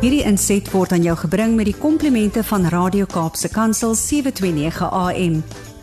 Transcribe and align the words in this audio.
Hierdie 0.00 0.22
inset 0.24 0.64
word 0.72 0.94
aan 0.96 1.02
jou 1.04 1.12
gebring 1.26 1.58
met 1.58 1.66
die 1.68 1.76
komplimente 1.76 2.40
van 2.48 2.62
Radio 2.72 3.04
Kaapse 3.04 3.50
Kansel 3.52 3.92
729 3.92 4.86
AM. 4.96 5.34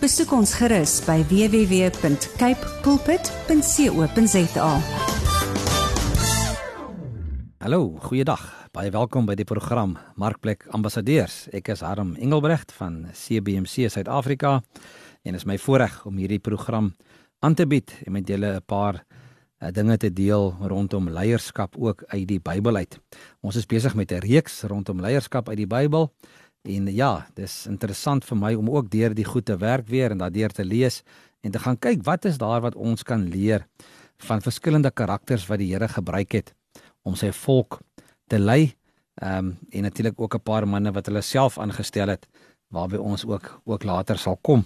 Besoek 0.02 0.32
ons 0.34 0.56
gerus 0.58 0.96
by 1.06 1.20
www.cape 1.30 2.72
pulpit.co.za. 2.82 4.72
Hallo, 7.62 7.84
goeiedag. 8.10 8.42
Baie 8.74 8.90
welkom 8.90 9.30
by 9.30 9.38
die 9.38 9.46
program 9.46 9.94
Markplek 10.18 10.66
Ambassadeurs. 10.74 11.46
Ek 11.54 11.70
is 11.76 11.86
Harm 11.86 12.16
Engelbrecht 12.18 12.74
van 12.80 13.04
CBC 13.14 13.86
Suid-Afrika 13.86 14.64
en 15.30 15.38
is 15.38 15.46
my 15.46 15.62
voorreg 15.62 16.02
om 16.10 16.18
hierdie 16.18 16.42
program 16.42 16.96
aan 17.46 17.54
te 17.54 17.70
bied 17.70 17.94
en 18.08 18.18
met 18.18 18.26
julle 18.26 18.58
'n 18.58 18.66
paar 18.66 19.06
uh, 19.60 19.72
dinge 19.72 19.98
te 19.98 20.14
deel 20.14 20.56
rondom 20.62 21.10
leierskap 21.10 21.76
ook 21.78 22.04
uit 22.08 22.28
die 22.28 22.40
Bybel 22.40 22.76
uit. 22.76 23.00
Ons 23.42 23.56
is 23.56 23.66
besig 23.66 23.96
met 23.96 24.12
'n 24.12 24.24
reeks 24.26 24.64
rondom 24.64 25.02
leierskap 25.02 25.50
uit 25.50 25.58
die 25.58 25.68
Bybel 25.68 26.14
en 26.62 26.88
ja, 26.88 27.28
dis 27.34 27.68
interessant 27.68 28.26
vir 28.26 28.38
my 28.38 28.54
om 28.54 28.70
ook 28.70 28.90
deur 28.90 29.14
die 29.14 29.26
goed 29.26 29.46
te 29.46 29.58
werk 29.58 29.88
weer 29.88 30.12
en 30.12 30.18
daardeur 30.18 30.50
te 30.50 30.66
lees 30.66 31.04
en 31.42 31.52
te 31.52 31.60
gaan 31.60 31.80
kyk 31.80 32.04
wat 32.04 32.26
is 32.26 32.38
daar 32.38 32.62
wat 32.62 32.76
ons 32.76 33.04
kan 33.04 33.24
leer 33.30 33.68
van 34.18 34.42
verskillende 34.42 34.92
karakters 34.92 35.48
wat 35.48 35.60
die 35.60 35.74
Here 35.74 35.88
gebruik 35.88 36.32
het 36.32 36.54
om 37.04 37.16
sy 37.16 37.32
volk 37.32 37.80
te 38.28 38.40
lei. 38.40 38.76
Ehm 39.22 39.38
um, 39.38 39.58
en 39.72 39.82
natuurlik 39.82 40.20
ook 40.22 40.36
'n 40.36 40.44
paar 40.44 40.68
manne 40.68 40.92
wat 40.92 41.06
hulle 41.06 41.22
self 41.22 41.58
aangestel 41.58 42.08
het 42.08 42.28
waarby 42.68 42.96
ons 42.96 43.26
ook 43.26 43.62
ook 43.66 43.84
later 43.84 44.18
sal 44.18 44.38
kom. 44.42 44.66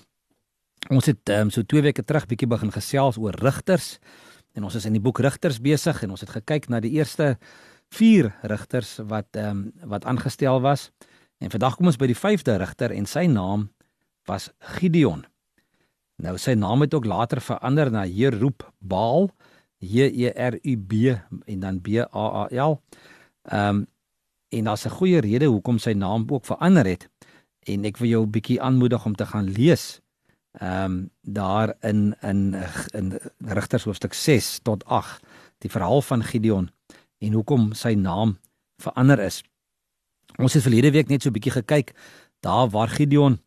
Ons 0.90 1.06
het 1.06 1.30
ehm 1.30 1.42
um, 1.42 1.50
so 1.50 1.62
2 1.62 1.82
weke 1.82 2.04
terug 2.04 2.26
bietjie 2.26 2.48
begin 2.48 2.72
gesels 2.72 3.18
oor 3.18 3.36
rigters. 3.36 4.00
En 4.54 4.64
ons 4.64 4.76
is 4.76 4.86
in 4.86 4.94
die 4.98 5.04
boek 5.04 5.20
Rigters 5.24 5.62
besig 5.64 6.04
en 6.04 6.12
ons 6.16 6.24
het 6.24 6.30
gekyk 6.30 6.68
na 6.70 6.82
die 6.84 6.92
eerste 6.98 7.38
4 7.96 8.32
rigters 8.48 8.98
wat 9.08 9.36
ehm 9.36 9.50
um, 9.50 9.90
wat 9.90 10.06
aangestel 10.06 10.62
was. 10.62 10.92
En 11.40 11.52
vandag 11.52 11.76
kom 11.76 11.90
ons 11.92 12.00
by 12.00 12.08
die 12.08 12.18
5de 12.18 12.58
rigter 12.62 12.92
en 12.96 13.06
sy 13.06 13.26
naam 13.28 13.70
was 14.30 14.52
Gideon. 14.78 15.26
Nou 16.22 16.38
sy 16.38 16.54
naam 16.54 16.86
het 16.86 16.94
ook 16.94 17.06
later 17.06 17.42
verander 17.42 17.92
na 17.92 18.06
Jerub 18.06 18.68
Baal, 18.80 19.32
J 19.80 20.12
E 20.28 20.34
R 20.36 20.60
U 20.62 20.78
B 20.78 21.16
en 21.46 21.60
dan 21.60 21.82
B 21.82 22.04
A 22.04 22.28
A 22.44 22.68
L. 22.68 22.80
Ehm 23.50 23.82
um, 23.82 23.88
en 24.52 24.64
daar's 24.64 24.86
'n 24.86 24.90
goeie 24.90 25.20
rede 25.22 25.46
hoekom 25.46 25.78
sy 25.80 25.94
naam 25.94 26.26
ook 26.28 26.46
verander 26.46 26.86
het. 26.86 27.10
En 27.64 27.86
ek 27.86 27.98
wil 27.98 28.10
jou 28.10 28.26
'n 28.26 28.32
bietjie 28.32 28.62
aanmoedig 28.62 29.06
om 29.06 29.16
te 29.16 29.26
gaan 29.26 29.50
lees 29.50 30.02
ehm 30.52 30.84
um, 30.84 31.10
daar 31.22 31.76
in 31.80 32.16
in 32.22 32.56
in 32.92 33.20
Rigters 33.38 33.84
hoofstuk 33.84 34.14
6 34.14 34.60
tot 34.64 34.86
8 34.86 35.24
die 35.58 35.70
verhaal 35.70 36.02
van 36.02 36.24
Gideon 36.24 36.70
en 37.18 37.34
hoekom 37.34 37.74
sy 37.74 37.94
naam 37.94 38.38
verander 38.78 39.20
is. 39.20 39.44
Ons 40.36 40.54
het 40.54 40.62
verlede 40.62 40.92
week 40.92 41.08
net 41.08 41.22
so 41.22 41.30
'n 41.30 41.34
bietjie 41.34 41.52
gekyk 41.52 41.94
daar 42.40 42.70
waar 42.70 42.90
Gideon 42.90 43.40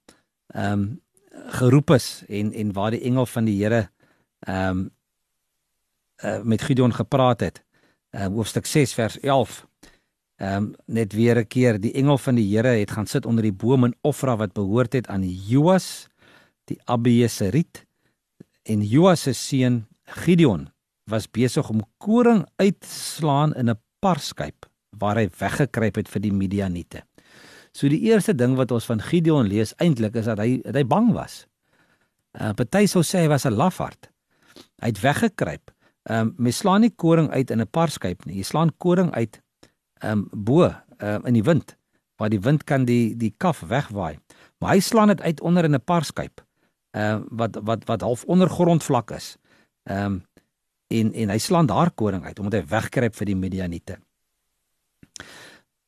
ehm 0.46 0.72
um, 0.72 1.00
geroep 1.46 1.91
is 1.91 2.24
en 2.28 2.52
en 2.52 2.72
waar 2.72 2.91
die 2.91 3.02
engel 3.02 3.27
van 3.27 3.44
die 3.44 3.62
Here 3.62 3.91
ehm 4.39 4.78
um, 4.78 4.91
uh, 6.24 6.42
met 6.42 6.62
Gideon 6.62 6.94
gepraat 6.94 7.41
het. 7.41 7.64
Uh, 8.11 8.27
hoofstuk 8.27 8.66
6 8.66 8.94
vers 8.94 9.20
11 9.20 9.66
Ehm 10.36 10.56
um, 10.56 10.74
net 10.86 11.12
weer 11.12 11.36
'n 11.39 11.46
keer 11.46 11.80
die 11.80 11.92
engel 11.92 12.18
van 12.18 12.34
die 12.34 12.56
Here 12.56 12.68
het 12.68 12.91
gaan 12.91 13.06
sit 13.06 13.27
onder 13.27 13.42
die 13.42 13.52
boom 13.52 13.84
in 13.84 13.94
Ofra 14.00 14.36
wat 14.36 14.52
behoort 14.52 14.92
het 14.92 15.06
aan 15.06 15.22
Joas 15.22 16.08
die 16.70 16.78
Abieseriet 16.84 17.84
en 18.64 18.82
Joas 18.82 19.26
se 19.26 19.34
seun 19.36 19.84
Gideon 20.24 20.68
was 21.10 21.26
besig 21.28 21.68
om 21.68 21.84
koring 21.98 22.44
uitslaan 22.56 23.54
in 23.54 23.70
'n 23.70 23.80
parskyp 24.00 24.66
waar 24.98 25.16
hy 25.16 25.28
weggekruip 25.38 25.96
het 25.96 26.08
vir 26.08 26.20
die 26.20 26.32
Midianiete. 26.32 27.02
So 27.72 27.88
die 27.88 28.00
eerste 28.00 28.34
ding 28.34 28.56
wat 28.56 28.70
ons 28.70 28.86
van 28.86 29.00
Gideon 29.00 29.46
lees 29.46 29.74
eintlik 29.82 30.14
is 30.14 30.24
dat 30.24 30.38
hy 30.38 30.60
dat 30.62 30.74
hy 30.74 30.84
bang 30.84 31.12
was. 31.12 31.46
Uh 32.40 32.52
party 32.52 32.86
sou 32.86 33.02
sê 33.02 33.24
hy 33.24 33.28
was 33.28 33.44
'n 33.44 33.56
lafaard. 33.56 34.10
Hy 34.80 34.86
het 34.86 35.00
weggekruip. 35.00 35.70
Um 36.10 36.34
mens 36.39 36.58
slaan 36.58 36.80
nie 36.80 36.94
koring 36.94 37.30
uit 37.30 37.50
in 37.50 37.60
'n 37.60 37.70
parskyp 37.70 38.24
nie. 38.27 38.36
Jy 38.36 38.42
slaan 38.42 38.77
koring 38.78 39.10
uit 39.12 39.42
um 40.02 40.28
bo 40.33 40.72
um 40.98 41.27
in 41.27 41.34
die 41.34 41.42
wind 41.42 41.77
waar 42.16 42.30
die 42.30 42.40
wind 42.40 42.64
kan 42.64 42.84
die 42.84 43.16
die 43.16 43.34
kaf 43.36 43.60
wegwaai. 43.60 44.18
Maar 44.58 44.70
hy 44.70 44.80
slaan 44.80 45.08
dit 45.08 45.20
uit 45.22 45.40
onder 45.40 45.64
in 45.64 45.74
'n 45.74 45.84
parskyp 45.84 46.44
uh, 46.94 47.20
wat 47.28 47.58
wat 47.62 47.84
wat 47.84 48.00
half 48.00 48.24
ondergrondvlak 48.24 49.10
is. 49.10 49.36
Ehm 49.82 50.05
um, 50.05 50.22
en 50.86 51.12
en 51.12 51.30
hy 51.32 51.38
slaan 51.38 51.66
daar 51.66 51.90
koring 51.90 52.24
uit 52.24 52.38
omdat 52.38 52.60
hy 52.60 52.66
wegkruip 52.68 53.14
vir 53.16 53.27
die 53.27 53.36
Midianiete. 53.36 53.96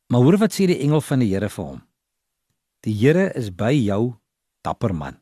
Maar 0.07 0.21
hoor 0.21 0.39
wat 0.39 0.55
sê 0.55 0.67
die 0.67 0.81
engel 0.83 1.01
van 1.01 1.23
die 1.23 1.29
Here 1.31 1.49
vir 1.49 1.65
hom? 1.65 1.81
Die 2.87 2.95
Here 2.95 3.31
is 3.35 3.51
by 3.51 3.73
jou, 3.75 4.17
dapper 4.63 4.95
man. 4.95 5.19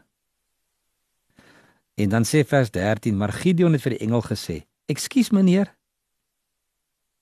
En 1.95 2.09
dan 2.09 2.25
sê 2.25 2.45
vers 2.47 2.71
13, 2.71 3.17
maar 3.17 3.33
Gideon 3.33 3.73
het 3.73 3.83
vir 3.83 3.97
die 3.97 4.05
engel 4.07 4.23
gesê: 4.23 4.65
"Ekskuus 4.87 5.31
meneer, 5.31 5.75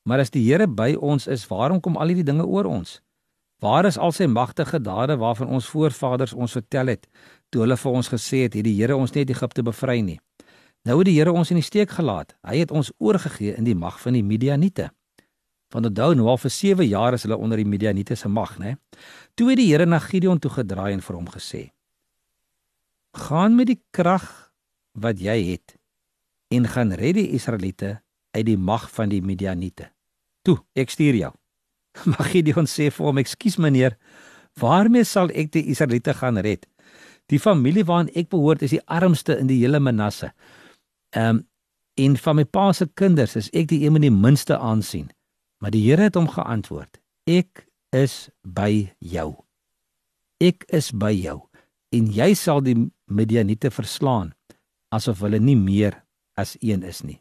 maar 0.02 0.18
as 0.18 0.30
die 0.30 0.44
Here 0.44 0.66
by 0.66 0.94
ons 0.94 1.26
is, 1.26 1.46
waarom 1.46 1.80
kom 1.80 1.96
al 1.96 2.06
hierdie 2.12 2.30
dinge 2.30 2.46
oor 2.46 2.64
ons?" 2.64 3.00
Waar 3.62 3.86
is 3.86 3.98
al 3.98 4.10
sy 4.12 4.26
magtige 4.26 4.80
dade 4.82 5.16
waarvan 5.16 5.48
ons 5.48 5.68
voorvaders 5.70 6.32
ons 6.32 6.52
vertel 6.52 6.86
het 6.86 7.06
toe 7.52 7.66
hulle 7.66 7.76
vir 7.76 7.98
ons 8.00 8.08
gesê 8.08 8.46
het 8.46 8.56
hierdie 8.56 8.74
Here 8.78 8.96
ons 8.96 9.12
net 9.12 9.30
Egipte 9.30 9.62
bevry 9.64 10.00
nie. 10.00 10.18
Nou 10.88 10.98
het 10.98 11.10
die 11.10 11.18
Here 11.18 11.34
ons 11.36 11.52
in 11.52 11.60
die 11.60 11.66
steek 11.66 11.92
gelaat. 11.92 12.32
Hy 12.48 12.62
het 12.64 12.72
ons 12.74 12.90
oorgegee 12.98 13.54
in 13.58 13.68
die 13.68 13.76
mag 13.76 14.00
van 14.00 14.16
die 14.16 14.24
Midianiete. 14.24 14.88
Want 15.72 15.88
onthou 15.92 16.12
nou 16.16 16.26
al 16.32 16.40
vir 16.40 16.52
7 16.52 16.88
jaar 16.88 17.16
is 17.16 17.26
hulle 17.26 17.38
onder 17.38 17.60
die 17.60 17.68
Midianiete 17.68 18.16
se 18.16 18.28
mag, 18.28 18.56
né? 18.60 18.76
Toe 19.36 19.52
het 19.52 19.60
die 19.60 19.68
Here 19.70 19.86
na 19.86 20.00
Gideon 20.02 20.40
toe 20.40 20.50
gedraai 20.52 20.92
en 20.96 21.04
vir 21.04 21.16
hom 21.16 21.28
gesê: 21.32 21.62
"Gaan 23.12 23.56
met 23.56 23.66
die 23.66 23.80
krag 23.90 24.52
wat 24.92 25.20
jy 25.20 25.52
het 25.52 25.76
en 26.50 26.68
gaan 26.68 26.92
red 26.92 27.14
die 27.14 27.30
Israeliete 27.32 28.02
uit 28.32 28.46
die 28.46 28.58
mag 28.58 28.90
van 28.90 29.08
die 29.08 29.22
Midianiete. 29.22 29.92
Toe, 30.42 30.58
ek 30.74 30.90
stuur 30.90 31.14
jou." 31.14 31.32
Maar 32.08 32.32
Gideon 32.32 32.66
sê 32.66 32.90
vir 32.90 33.06
hom: 33.06 33.18
"Ekskuus 33.18 33.56
meneer, 33.56 33.96
waarmee 34.60 35.04
sal 35.04 35.30
ek 35.30 35.52
die 35.52 35.68
Israeliete 35.68 36.14
gaan 36.14 36.38
red? 36.38 36.66
Die 37.30 37.40
familie 37.40 37.84
waaraan 37.84 38.10
ek 38.18 38.28
behoort 38.32 38.62
is 38.62 38.74
die 38.74 38.82
armste 38.86 39.36
in 39.38 39.46
die 39.50 39.60
hele 39.62 39.80
Manasse. 39.80 40.32
Ehm 41.16 41.36
um, 41.36 41.46
en 42.00 42.14
van 42.16 42.38
my 42.38 42.44
pa 42.48 42.70
se 42.72 42.86
kinders 42.96 43.34
is 43.36 43.50
ek 43.52 43.66
die 43.68 43.82
een 43.84 43.92
met 43.92 44.02
die 44.02 44.10
minste 44.10 44.58
aansien." 44.58 45.10
Maar 45.60 45.70
die 45.70 45.84
Here 45.84 46.02
het 46.02 46.14
hom 46.14 46.28
geantwoord: 46.28 47.00
"Ek 47.26 47.68
is 47.92 48.30
by 48.42 48.90
jou. 48.98 49.44
Ek 50.40 50.64
is 50.68 50.90
by 50.90 51.12
jou 51.12 51.42
en 51.92 52.06
jy 52.06 52.34
sal 52.34 52.60
die 52.60 52.90
Midianiete 53.06 53.70
verslaan 53.70 54.32
asof 54.88 55.20
hulle 55.20 55.38
nie 55.38 55.56
meer 55.56 56.02
as 56.34 56.56
een 56.60 56.82
is 56.82 57.02
nie." 57.02 57.20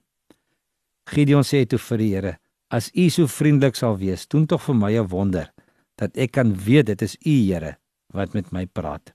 Gideon 1.11 1.43
sê 1.43 1.65
toe 1.67 1.79
vir 1.79 1.97
die 1.97 2.13
Here: 2.15 2.37
As 2.71 2.87
u 2.95 3.09
so 3.09 3.27
vriendelik 3.27 3.75
sal 3.75 3.97
wees, 3.99 4.23
doen 4.31 4.45
tog 4.47 4.63
vir 4.63 4.75
my 4.75 4.91
'n 4.95 5.07
wonder 5.11 5.51
dat 5.99 6.17
ek 6.17 6.31
kan 6.31 6.55
weet 6.55 6.85
dit 6.85 7.01
is 7.01 7.17
u 7.25 7.35
Here 7.51 7.77
wat 8.13 8.33
met 8.33 8.51
my 8.51 8.65
praat. 8.65 9.13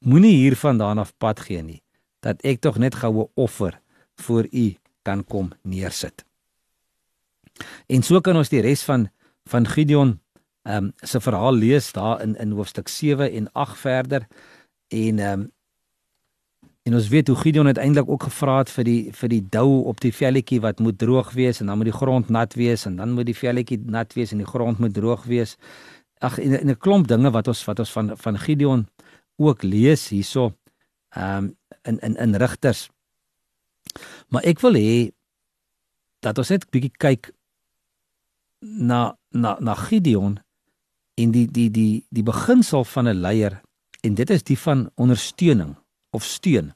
Moenie 0.00 0.36
hiervandaan 0.36 0.98
af 0.98 1.12
pad 1.18 1.40
gee 1.44 1.62
nie, 1.62 1.82
dat 2.24 2.40
ek 2.46 2.60
tog 2.64 2.78
net 2.80 2.94
goue 2.94 3.28
offer 3.34 3.80
voor 4.24 4.48
u 4.52 4.74
kan 5.02 5.24
kom 5.24 5.52
neersit. 5.62 6.24
En 7.86 8.02
so 8.02 8.20
kan 8.20 8.36
ons 8.36 8.52
die 8.52 8.62
res 8.64 8.82
van 8.88 9.08
van 9.50 9.66
Gideon 9.66 10.18
ehm 10.62 10.84
um, 10.84 10.92
se 11.02 11.20
verhaal 11.20 11.54
lees 11.56 11.92
daar 11.92 12.20
in 12.22 12.36
in 12.36 12.52
hoofstuk 12.52 12.88
7 12.88 13.32
en 13.32 13.52
8 13.52 13.78
verder 13.78 14.26
en 14.88 15.18
ehm 15.18 15.40
um, 15.40 15.50
En 16.82 16.94
ons 16.94 17.08
weet 17.08 17.28
hoe 17.28 17.36
Gideon 17.36 17.66
uiteindelik 17.66 18.08
ook 18.10 18.22
gevra 18.22 18.58
het 18.58 18.70
vir 18.70 18.84
die 18.84 19.12
vir 19.12 19.28
die 19.28 19.42
dou 19.52 19.82
op 19.90 20.00
die 20.00 20.12
velletjie 20.16 20.60
wat 20.64 20.78
moet 20.80 20.98
droog 20.98 21.32
wees 21.36 21.60
en 21.60 21.66
dan 21.66 21.76
moet 21.76 21.90
die 21.90 21.98
grond 21.98 22.28
nat 22.28 22.54
wees 22.56 22.86
en 22.88 22.96
dan 22.96 23.12
moet 23.12 23.28
die 23.28 23.36
velletjie 23.36 23.78
nat 23.84 24.16
wees 24.16 24.32
en 24.32 24.40
die 24.40 24.48
grond 24.48 24.78
moet 24.78 24.94
droog 24.94 25.26
wees. 25.28 25.56
Ag 26.18 26.38
en, 26.38 26.56
en 26.60 26.70
'n 26.70 26.78
klomp 26.78 27.08
dinge 27.08 27.30
wat 27.30 27.48
ons 27.48 27.64
wat 27.64 27.78
ons 27.78 27.92
van 27.92 28.16
van 28.16 28.38
Gideon 28.38 28.86
ook 29.40 29.62
lees 29.62 30.08
hierso 30.12 30.52
ehm 31.16 31.44
um, 31.44 31.56
in 31.82 31.98
in 31.98 32.16
in 32.16 32.34
rigters. 32.34 32.88
Maar 34.28 34.42
ek 34.42 34.60
wil 34.60 34.76
hê 34.76 35.10
dat 36.20 36.38
ons 36.38 36.52
net 36.52 36.68
bietjie 36.70 36.92
kyk 37.00 37.32
na 38.60 39.16
na 39.32 39.56
na 39.60 39.74
Gideon 39.74 40.38
en 41.16 41.32
die 41.32 41.46
die 41.48 41.70
die 41.70 42.06
die 42.08 42.26
beginsel 42.26 42.84
van 42.84 43.08
'n 43.08 43.20
leier 43.20 43.60
en 44.00 44.14
dit 44.14 44.30
is 44.30 44.42
die 44.42 44.58
van 44.58 44.90
ondersteuning 44.94 45.76
of 46.10 46.24
steun. 46.24 46.74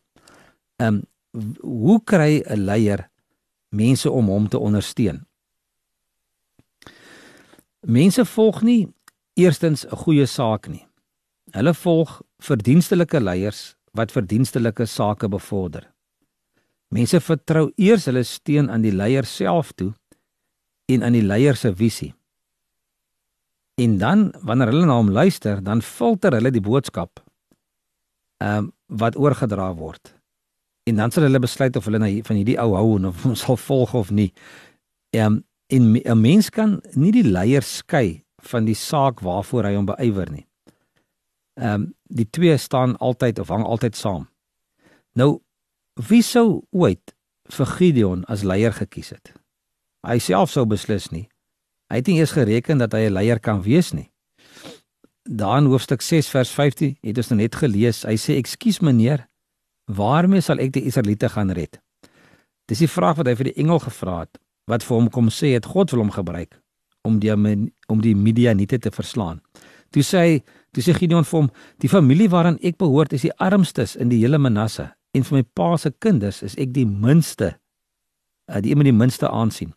Ehm 0.76 1.02
um, 1.34 1.52
hoe 1.60 2.00
kry 2.04 2.42
'n 2.46 2.64
leier 2.64 3.10
mense 3.68 4.10
om 4.10 4.26
hom 4.26 4.48
te 4.48 4.58
ondersteun? 4.58 5.26
Mense 7.80 8.24
volg 8.24 8.62
nie 8.62 8.88
eerstens 9.34 9.84
'n 9.84 9.96
goeie 9.96 10.26
saak 10.26 10.68
nie. 10.68 10.86
Hulle 11.54 11.74
volg 11.78 12.18
verdienstelike 12.42 13.20
leiers 13.22 13.74
wat 13.94 14.12
verdienstelike 14.12 14.86
sake 14.90 15.28
bevorder. 15.30 15.86
Mense 16.94 17.20
vertrou 17.22 17.68
eers 17.78 18.08
hulle 18.10 18.24
steun 18.26 18.70
aan 18.70 18.82
die 18.82 18.94
leier 18.94 19.26
self 19.26 19.72
toe 19.78 19.92
en 20.90 21.06
aan 21.06 21.14
die 21.14 21.24
leier 21.24 21.56
se 21.56 21.70
visie. 21.74 22.12
En 23.78 23.98
dan 23.98 24.28
wanneer 24.42 24.70
hulle 24.70 24.86
na 24.86 24.98
hom 24.98 25.10
luister, 25.10 25.62
dan 25.62 25.82
filter 25.82 26.34
hulle 26.34 26.52
die 26.54 26.62
boodskap 26.62 27.22
ehm 28.42 28.66
um, 28.66 28.72
wat 28.94 29.16
oorgedra 29.16 29.70
word. 29.74 30.12
En 30.86 30.98
dan 31.00 31.10
sal 31.10 31.24
hulle 31.24 31.40
besluit 31.40 31.76
of 31.76 31.86
hulle 31.88 31.98
na 31.98 32.10
van 32.26 32.36
hierdie 32.36 32.58
ou 32.60 32.74
hou 32.76 32.98
of 33.08 33.22
hom 33.24 33.34
sal 33.42 33.56
volg 33.56 33.94
of 33.94 34.10
nie. 34.10 34.32
Ehm 35.14 35.38
um, 35.38 35.44
en 35.72 35.96
'n 35.96 36.20
mens 36.20 36.50
kan 36.50 36.80
nie 36.94 37.12
die 37.12 37.24
leier 37.24 37.62
skei 37.62 38.24
van 38.50 38.64
die 38.64 38.76
saak 38.76 39.20
waarvoor 39.20 39.64
hy 39.64 39.74
hom 39.74 39.86
beywer 39.86 40.30
nie. 40.30 40.46
Ehm 41.54 41.74
um, 41.74 41.94
die 42.02 42.30
twee 42.30 42.56
staan 42.56 42.96
altyd 42.96 43.38
of 43.38 43.48
hang 43.48 43.64
altyd 43.64 43.96
saam. 43.96 44.28
Nou 45.12 45.40
wie 45.94 46.22
sou 46.22 46.64
ooit 46.70 47.14
vir 47.54 47.66
Gideon 47.66 48.24
as 48.24 48.42
leier 48.42 48.72
gekies 48.72 49.10
het? 49.10 49.32
Hy 50.06 50.18
self 50.18 50.50
sou 50.50 50.66
beslis 50.66 51.10
nie. 51.10 51.28
Hy 51.90 52.00
het 52.00 52.06
nie 52.10 52.18
eens 52.18 52.34
gereken 52.34 52.78
dat 52.78 52.92
hy 52.92 53.06
'n 53.06 53.12
leier 53.12 53.40
kan 53.40 53.62
wees 53.62 53.92
nie. 53.92 54.10
Daar 55.22 55.58
in 55.58 55.70
hoofstuk 55.70 56.02
6 56.02 56.28
vers 56.28 56.50
15 56.50 56.96
het 57.00 57.16
ons 57.16 57.28
nou 57.28 57.40
net 57.40 57.54
gelees. 57.54 58.02
Hy 58.02 58.16
sê: 58.16 58.36
"Ekskuus 58.36 58.80
meneer, 58.80 59.28
waarmee 59.86 60.40
sal 60.40 60.58
ek 60.58 60.72
die 60.72 60.84
Israeliete 60.84 61.28
gaan 61.28 61.50
red?" 61.50 61.80
Dis 62.66 62.78
die 62.78 62.88
vraag 62.88 63.16
wat 63.16 63.26
hy 63.26 63.34
vir 63.34 63.44
die 63.44 63.60
engel 63.60 63.78
gevra 63.78 64.20
het, 64.20 64.38
wat 64.66 64.82
vir 64.82 64.96
hom 64.96 65.10
kom 65.10 65.28
sê 65.28 65.54
het 65.54 65.66
God 65.66 65.90
wil 65.90 66.00
hom 66.00 66.10
gebruik 66.10 66.60
om 67.04 67.18
die 67.20 67.32
om 67.88 68.00
die 68.00 68.14
Midianiete 68.16 68.78
te 68.78 68.90
verslaan. 68.90 69.40
Toe 69.94 70.02
sê 70.02 70.22
hy, 70.22 70.38
toe 70.74 70.82
sê 70.82 70.94
Gideon 70.96 71.26
vir 71.26 71.38
hom: 71.38 71.50
"Die 71.78 71.90
familie 71.90 72.28
waaraan 72.30 72.58
ek 72.62 72.78
behoort 72.82 73.14
is 73.14 73.22
die 73.22 73.34
armstes 73.38 73.94
in 73.96 74.10
die 74.10 74.20
hele 74.24 74.38
Manasse 74.38 74.90
en 75.14 75.22
vir 75.22 75.38
my 75.38 75.44
pa 75.54 75.76
se 75.78 75.92
kinders 76.02 76.42
is 76.42 76.56
ek 76.58 76.72
die 76.74 76.86
minste, 76.86 77.54
uh, 78.50 78.58
die 78.58 78.72
een 78.72 78.78
met 78.82 78.90
die 78.90 78.96
minste 78.96 79.30
aansien." 79.30 79.74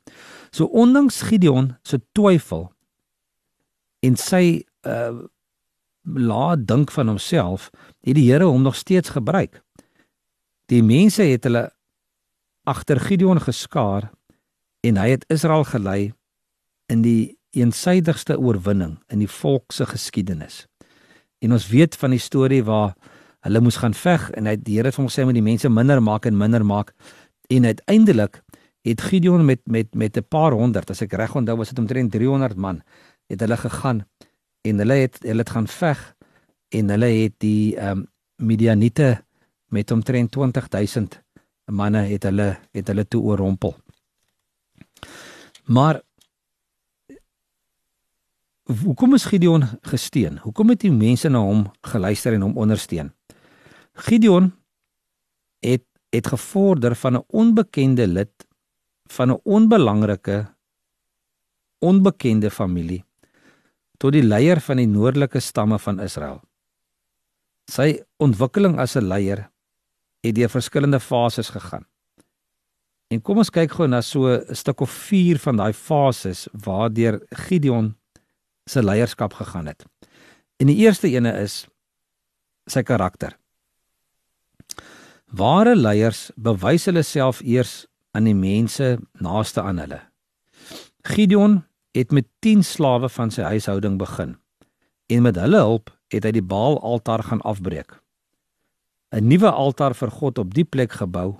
So 0.51 0.65
ondanks 0.65 1.21
Gideon 1.29 1.75
se 1.83 2.01
twyfel 2.13 2.71
en 4.01 4.15
sy 4.15 4.63
uh 4.83 5.27
laat 6.07 6.67
dink 6.67 6.91
van 6.91 7.07
homself, 7.07 7.69
het 7.99 8.15
die 8.15 8.29
Here 8.31 8.45
hom 8.47 8.61
nog 8.63 8.75
steeds 8.75 9.09
gebruik. 9.09 9.61
Die 10.71 10.83
mense 10.83 11.23
het 11.23 11.43
hulle 11.43 11.65
agter 12.63 12.99
Gideon 12.99 13.41
geskaar 13.43 14.07
en 14.87 14.97
hy 14.97 15.09
het 15.09 15.25
Israel 15.27 15.63
gelei 15.67 16.13
in 16.87 17.01
die 17.03 17.36
eensydigste 17.57 18.37
oorwinning 18.39 18.97
in 19.13 19.19
die 19.23 19.31
volk 19.31 19.73
se 19.75 19.85
geskiedenis. 19.85 20.65
En 21.41 21.53
ons 21.57 21.67
weet 21.69 21.95
van 21.95 22.13
die 22.15 22.21
storie 22.21 22.63
waar 22.63 22.95
hulle 23.45 23.61
moes 23.61 23.79
gaan 23.81 23.93
veg 23.93 24.29
en 24.37 24.49
hy 24.49 24.55
die 24.59 24.77
Here 24.77 24.91
het 24.91 24.97
hom 24.99 25.09
gesê 25.09 25.25
moet 25.25 25.37
die 25.37 25.45
mense 25.45 25.69
minder 25.69 26.01
maak 26.03 26.25
en 26.25 26.37
minder 26.37 26.65
maak 26.65 26.93
en 27.53 27.65
uiteindelik 27.65 28.41
het 28.87 29.01
Gideon 29.01 29.45
met 29.45 29.61
met 29.65 29.93
met 29.95 30.17
'n 30.17 30.27
paar 30.27 30.51
honderd, 30.51 30.89
as 30.89 31.01
ek 31.01 31.13
reg 31.13 31.35
onthou, 31.35 31.57
was 31.57 31.69
dit 31.69 31.79
omtrent 31.79 32.11
300 32.11 32.55
man, 32.55 32.81
het 33.27 33.39
hulle 33.39 33.57
gegaan 33.57 34.05
en 34.61 34.77
hulle 34.77 34.93
het 34.93 35.17
hulle 35.21 35.43
het 35.43 35.49
gaan 35.49 35.67
veg 35.67 36.15
en 36.69 36.89
hulle 36.89 37.05
het 37.05 37.33
die 37.37 37.75
ehm 37.77 37.97
um, 37.97 38.07
Midianiete 38.37 39.23
met 39.73 39.91
omtrent 39.91 40.31
20000 40.31 41.21
manne 41.65 42.03
het 42.07 42.23
hulle 42.23 42.57
het 42.71 42.87
hulle 42.87 43.07
toe 43.07 43.21
oorrompel. 43.21 43.75
Maar 45.65 46.01
hoekom 48.67 49.13
is 49.13 49.25
Gideon 49.25 49.63
gesteen? 49.87 50.37
Hoekom 50.43 50.69
het 50.73 50.83
die 50.83 50.91
mense 50.91 51.29
na 51.29 51.39
hom 51.43 51.67
geluister 51.87 52.35
en 52.35 52.43
hom 52.47 52.57
ondersteun? 52.59 53.11
Gideon 54.07 54.51
het 55.63 55.85
het 56.13 56.27
gevorder 56.27 56.95
van 56.95 57.17
'n 57.17 57.25
onbekende 57.27 58.07
lid 58.07 58.47
van 59.11 59.31
'n 59.31 59.39
onbelangrike 59.43 60.55
onbekende 61.79 62.49
familie 62.49 63.03
tot 63.97 64.11
die 64.11 64.23
leier 64.23 64.61
van 64.61 64.77
die 64.77 64.87
noordelike 64.87 65.39
stamme 65.39 65.79
van 65.79 65.99
Israel. 65.99 66.41
Sy 67.71 68.03
ontwikkeling 68.17 68.79
as 68.79 68.95
'n 68.95 69.07
leier 69.07 69.49
het 70.21 70.35
deur 70.35 70.49
verskillende 70.49 70.99
fases 70.99 71.49
gegaan. 71.49 71.85
En 73.07 73.21
kom 73.21 73.37
ons 73.37 73.49
kyk 73.49 73.71
gou 73.71 73.87
na 73.87 74.01
so 74.01 74.27
'n 74.27 74.55
stuk 74.55 74.81
of 74.81 74.89
4 74.89 75.39
van 75.39 75.55
daai 75.57 75.73
fases 75.73 76.47
waardeur 76.51 77.25
Gideon 77.29 77.95
se 78.67 78.83
leierskap 78.83 79.33
gegaan 79.33 79.67
het. 79.71 79.85
En 80.59 80.67
die 80.67 80.77
eerste 80.83 81.09
ene 81.09 81.33
is 81.41 81.65
sy 82.67 82.83
karakter. 82.83 83.37
Ware 85.27 85.75
leiers 85.75 86.31
bewys 86.35 86.87
hulle 86.87 87.03
self 87.03 87.41
eers 87.43 87.85
aan 88.15 88.27
die 88.29 88.35
mense 88.35 88.97
naaste 89.23 89.61
aan 89.61 89.79
hulle. 89.83 90.01
Gideon 91.07 91.61
het 91.95 92.11
met 92.11 92.27
10 92.45 92.63
slawe 92.63 93.09
van 93.09 93.31
sy 93.31 93.47
huishouding 93.47 93.97
begin 93.99 94.35
en 95.07 95.23
met 95.23 95.39
hulle 95.39 95.61
hulp 95.63 95.91
het 96.13 96.27
hy 96.27 96.33
die 96.35 96.43
Baal 96.43 96.79
altaar 96.83 97.23
gaan 97.23 97.41
afbreek. 97.41 97.99
'n 99.11 99.27
Nuwe 99.27 99.51
altaar 99.51 99.95
vir 99.95 100.11
God 100.11 100.37
op 100.37 100.53
die 100.53 100.65
plek 100.65 100.91
gebou 100.91 101.39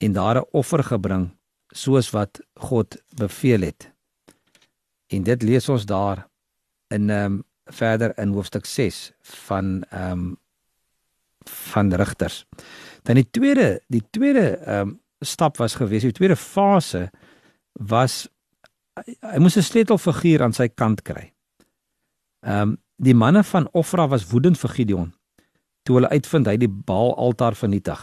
en 0.00 0.12
daar 0.12 0.38
'n 0.40 0.48
offer 0.52 0.82
gebring 0.82 1.30
soos 1.72 2.10
wat 2.10 2.40
God 2.54 2.96
beveel 3.16 3.60
het. 3.60 3.92
En 5.08 5.22
dit 5.22 5.42
lees 5.42 5.68
ons 5.68 5.86
daar 5.86 6.28
in 6.88 7.10
ehm 7.10 7.32
um, 7.32 7.42
verder 7.64 8.12
in 8.20 8.34
hoofstuk 8.36 8.66
6 8.66 9.12
van 9.20 9.84
ehm 9.90 10.10
um, 10.10 10.36
van 11.44 11.92
Rigters. 11.92 12.44
Dan 13.02 13.14
die 13.14 13.30
tweede, 13.30 13.80
die 13.88 14.02
tweede 14.10 14.56
ehm 14.56 14.88
um, 14.88 15.00
stap 15.20 15.56
was 15.56 15.74
gewees, 15.74 16.02
die 16.02 16.12
tweede 16.12 16.36
fase 16.36 17.10
was 17.72 18.28
hy 19.20 19.38
moes 19.38 19.56
'n 19.56 19.62
sleutelfiguur 19.62 20.42
aan 20.42 20.52
sy 20.52 20.68
kant 20.68 21.02
kry. 21.02 21.32
Ehm 22.40 22.60
um, 22.60 22.76
die 22.96 23.14
manne 23.14 23.42
van 23.44 23.68
Ofra 23.72 24.08
was 24.08 24.30
woedend 24.30 24.58
vir 24.58 24.70
Gideon 24.70 25.14
toe 25.84 25.98
hulle 25.98 26.10
uitvind 26.12 26.48
hy 26.48 26.56
die 26.60 26.70
Baal 26.70 27.12
altaar 27.20 27.56
vernietig. 27.58 28.00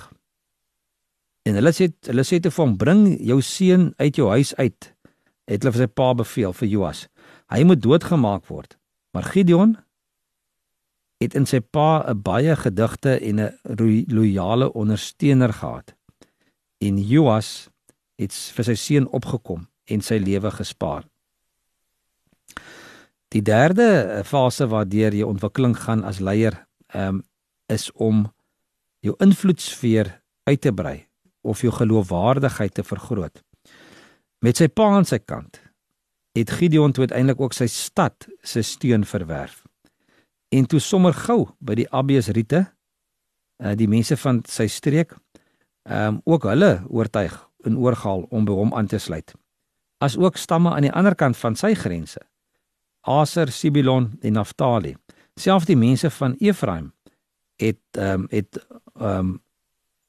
En 1.49 1.57
hulle 1.57 1.73
sê 1.73 1.89
hulle 2.09 2.25
sê 2.27 2.39
te 2.39 2.51
hom 2.53 2.77
bring 2.77 3.07
jou 3.25 3.39
seun 3.41 3.89
uit 3.97 4.17
jou 4.17 4.29
huis 4.29 4.53
uit. 4.59 4.91
Het 5.49 5.63
hulle 5.63 5.73
vir 5.73 5.83
sy 5.83 5.89
pa 5.89 6.11
beveel 6.17 6.53
vir 6.59 6.69
Joas. 6.69 7.07
Hy 7.51 7.63
moet 7.67 7.81
doodgemaak 7.83 8.45
word. 8.47 8.77
Maar 9.11 9.23
Gideon 9.23 9.75
het 11.21 11.35
in 11.37 11.45
sy 11.45 11.59
pa 11.59 12.03
'n 12.07 12.21
baie 12.21 12.55
gedigte 12.55 13.19
en 13.19 13.39
'n 13.39 14.05
loyale 14.07 14.73
ondersteuner 14.73 15.53
gehad 15.53 15.93
en 16.81 16.97
Joas 16.97 17.69
het 18.15 18.33
vir 18.33 18.63
sy 18.63 18.75
seun 18.75 19.07
opgekom 19.07 19.67
en 19.85 20.01
sy 20.01 20.17
lewe 20.21 20.51
gespaar. 20.51 21.05
Die 23.31 23.41
derde 23.41 23.87
eh, 23.87 24.23
fase 24.27 24.67
waardeur 24.67 25.13
jy 25.13 25.23
ontwikkeling 25.23 25.77
gaan 25.77 26.03
as 26.03 26.19
leier, 26.19 26.57
um, 26.93 27.23
is 27.71 27.91
om 27.91 28.25
jou 28.99 29.15
invloedsfeer 29.23 30.21
uit 30.43 30.61
te 30.61 30.73
brei 30.73 31.07
of 31.41 31.61
jou 31.61 31.71
geloofwaardigheid 31.71 32.73
te 32.73 32.83
vergroot. 32.83 33.41
Met 34.41 34.57
sy 34.57 34.67
pa 34.67 34.89
aan 34.97 35.07
sy 35.07 35.21
kant 35.23 35.61
het 36.31 36.51
Gideon 36.51 36.91
toe 36.91 37.07
uiteindelik 37.07 37.41
ook 37.41 37.53
sy 37.53 37.67
stad 37.67 38.27
se 38.41 38.61
steun 38.61 39.05
verwerf. 39.05 39.63
En 40.49 40.65
toe 40.67 40.79
sommer 40.79 41.13
gou 41.13 41.45
by 41.59 41.75
die 41.79 41.87
Abiesriete, 41.89 42.65
uh, 43.63 43.75
die 43.75 43.87
mense 43.87 44.17
van 44.17 44.41
sy 44.47 44.67
streek, 44.67 45.15
ehm 45.87 46.07
um, 46.07 46.21
ook 46.29 46.43
hulle 46.45 46.83
oortuig 46.89 47.33
en 47.65 47.77
oorgehaal 47.77 48.27
om 48.29 48.45
by 48.45 48.53
hom 48.53 48.73
aan 48.77 48.87
te 48.87 48.99
sluit. 48.99 49.33
As 49.97 50.17
ook 50.17 50.37
stamme 50.37 50.69
aan 50.69 50.85
die 50.85 50.93
ander 50.93 51.15
kant 51.15 51.37
van 51.37 51.55
sy 51.55 51.73
grense. 51.73 52.19
Aser, 53.01 53.49
Sibilon 53.51 54.11
en 54.21 54.33
Naftali. 54.33 54.95
Selfs 55.35 55.65
die 55.65 55.77
mense 55.77 56.09
van 56.09 56.35
Efraim 56.39 56.91
het 57.61 57.81
ehm 57.97 58.21
um, 58.21 58.27
het 58.29 58.59
ehm 58.99 59.17
um, 59.17 59.39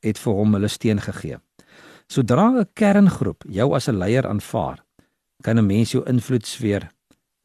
het 0.02 0.18
vir 0.18 0.34
hom 0.34 0.54
hulle 0.56 0.68
steun 0.68 1.00
gegee. 1.00 1.38
Sodra 2.06 2.50
'n 2.50 2.68
kerngroep 2.74 3.44
jou 3.48 3.74
as 3.74 3.88
'n 3.88 3.98
leier 3.98 4.26
aanvaar, 4.26 4.84
kan 5.42 5.58
'n 5.58 5.66
mens 5.66 5.90
jou 5.90 6.04
invloedsfeer 6.06 6.90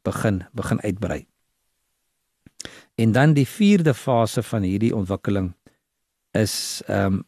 begin 0.02 0.46
begin 0.52 0.80
uitbrei. 0.80 1.26
En 2.94 3.12
dan 3.12 3.32
die 3.32 3.46
vierde 3.46 3.94
fase 3.94 4.42
van 4.42 4.62
hierdie 4.62 4.94
ontwikkeling 4.94 5.54
is 6.30 6.82
ehm 6.86 7.12
um, 7.12 7.26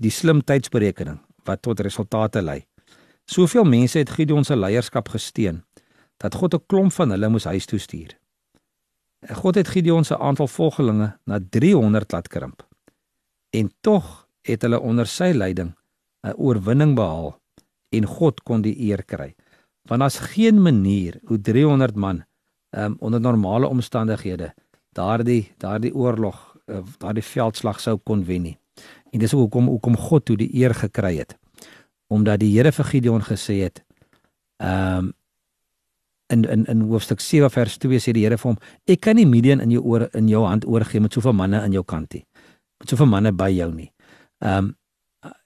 die 0.00 0.10
slim 0.10 0.44
tydsberekening 0.44 1.18
wat 1.44 1.62
tot 1.62 1.80
resultate 1.80 2.42
lei. 2.42 2.66
Soveel 3.24 3.64
mense 3.64 3.98
het 3.98 4.10
Gideon 4.10 4.44
se 4.44 4.56
leierskap 4.56 5.08
gesteun 5.08 5.64
dat 6.16 6.34
God 6.34 6.54
'n 6.54 6.66
klomp 6.66 6.92
van 6.92 7.10
hulle 7.10 7.28
moes 7.28 7.44
huis 7.44 7.66
toe 7.66 7.78
stuur. 7.78 8.16
God 9.28 9.54
het 9.54 9.68
Gideon 9.68 10.04
se 10.04 10.18
aantal 10.18 10.48
volgelinge 10.48 11.18
na 11.24 11.38
300 11.50 12.12
laat 12.12 12.28
krimp. 12.28 12.68
En 13.50 13.72
tog 13.80 14.28
het 14.42 14.62
hulle 14.62 14.80
onder 14.80 15.06
sy 15.06 15.32
leiding 15.34 15.74
'n 16.22 16.34
oorwinning 16.36 16.94
behaal 16.94 17.40
en 17.90 18.06
God 18.06 18.42
kon 18.46 18.62
die 18.62 18.76
eer 18.88 19.02
kry. 19.04 19.34
Want 19.88 20.02
as 20.02 20.18
geen 20.32 20.60
manier 20.62 21.18
hoe 21.26 21.40
300 21.40 21.96
man 21.96 22.24
um, 22.70 22.96
onder 23.00 23.20
normale 23.20 23.68
omstandighede 23.68 24.52
daardie 24.92 25.52
daardie 25.58 25.94
oorlog 25.94 26.56
uh, 26.66 26.82
daardie 26.98 27.24
veldslag 27.24 27.80
sou 27.80 27.98
kon 27.98 28.24
wen 28.24 28.42
nie. 28.42 28.56
En 29.10 29.22
dis 29.22 29.32
hoekom 29.32 29.68
hoekom 29.68 29.96
God 29.96 30.24
toe 30.24 30.36
die 30.38 30.50
eer 30.62 30.74
gekry 30.74 31.16
het. 31.18 31.36
Omdat 32.10 32.40
die 32.42 32.52
Here 32.56 32.72
vir 32.72 32.84
Gideon 32.84 33.22
gesê 33.22 33.62
het: 33.62 33.82
"Ehm 34.58 34.98
um, 34.98 35.12
in 36.30 36.44
in 36.44 36.64
in 36.66 36.80
hoofstuk 36.80 37.20
7 37.20 37.50
vers 37.50 37.78
2 37.78 37.98
sê 37.98 38.12
die 38.12 38.24
Here 38.24 38.38
vir 38.38 38.50
hom: 38.50 38.58
"Ek 38.86 39.00
kan 39.00 39.16
nie 39.16 39.26
Midian 39.26 39.60
in 39.60 39.70
jou 39.70 39.82
oor 39.82 40.08
in 40.14 40.28
jou 40.28 40.46
hand 40.46 40.66
oorgee 40.66 41.00
met 41.00 41.12
soveel 41.12 41.32
manne 41.32 41.60
aan 41.60 41.72
jou 41.72 41.84
kant 41.84 42.12
nie. 42.12 42.26
Met 42.78 42.88
soveel 42.88 43.06
manne 43.06 43.32
by 43.32 43.50
jou 43.50 43.72
nie." 43.74 43.92
Ehm 44.38 44.58
um, 44.58 44.76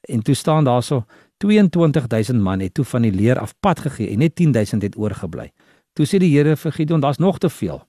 en 0.09 0.23
toe 0.23 0.35
staan 0.35 0.65
daarso 0.65 1.05
22000 1.37 2.41
man 2.41 2.61
het 2.61 2.75
toe 2.75 2.85
van 2.85 3.03
die 3.03 3.13
leer 3.13 3.39
af 3.39 3.55
pad 3.61 3.81
gegee 3.81 4.11
en 4.11 4.19
net 4.19 4.37
10000 4.37 4.83
het 4.83 4.97
oorgebly. 4.97 5.51
Toe 5.93 6.07
sê 6.07 6.19
die 6.19 6.33
Here 6.35 6.57
vir 6.57 6.73
Gideon: 6.73 7.01
"Daar's 7.01 7.19
nog 7.19 7.39
te 7.39 7.51
veel." 7.51 7.89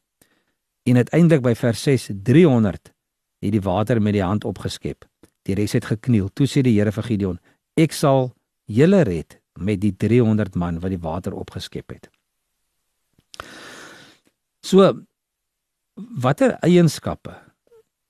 En 0.83 0.95
uiteindelik 0.95 1.41
by 1.41 1.53
vers 1.55 1.81
6 1.81 2.09
300 2.23 2.93
het 3.39 3.51
die 3.51 3.61
water 3.61 4.01
met 4.01 4.13
die 4.13 4.23
hand 4.23 4.43
opgeskep. 4.43 5.05
Die 5.41 5.55
res 5.55 5.71
het 5.71 5.85
gekniel. 5.85 6.29
Toe 6.33 6.47
sê 6.47 6.61
die 6.61 6.79
Here 6.79 6.91
vir 6.91 7.03
Gideon: 7.03 7.39
"Ek 7.73 7.91
sal 7.91 8.33
julle 8.65 9.01
red 9.01 9.41
met 9.53 9.81
die 9.81 9.95
300 9.97 10.55
man 10.55 10.79
wat 10.79 10.89
die 10.89 11.01
water 11.01 11.33
opgeskep 11.33 11.89
het." 11.89 12.09
So 14.61 15.05
watter 15.95 16.57
eienskappe 16.61 17.35